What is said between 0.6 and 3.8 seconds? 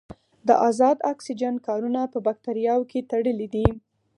ازاد اکسیجن کارونه په باکتریاوو کې تړلې ده.